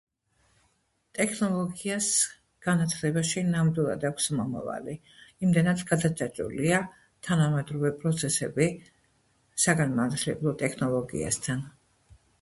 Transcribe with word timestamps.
ტექნოლოგიას 1.17 2.07
განათლებაში 2.67 3.43
ნამდვილად 3.49 4.07
აქვს 4.09 4.29
მომავალი, 4.39 4.95
იმდენად 5.47 5.83
გადაჯაჭვულია 5.91 6.79
თანამედროვე 7.29 7.93
პროცესები 8.03 8.71
საგანმანათლებლო 9.67 10.59
ტექნოლოგიასთან. 10.63 11.63